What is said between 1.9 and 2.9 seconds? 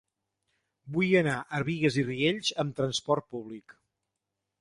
i Riells amb